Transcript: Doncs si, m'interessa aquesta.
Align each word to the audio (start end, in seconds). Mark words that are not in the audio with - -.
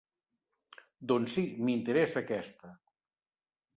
Doncs 1.11 1.35
si, 1.39 1.43
m'interessa 1.67 2.25
aquesta. 2.25 2.77